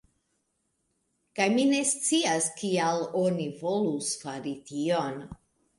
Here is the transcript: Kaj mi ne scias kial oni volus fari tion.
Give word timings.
Kaj 1.41 1.47
mi 1.57 1.67
ne 1.73 1.83
scias 1.91 2.49
kial 2.63 3.07
oni 3.23 3.47
volus 3.63 4.13
fari 4.25 4.57
tion. 4.73 5.27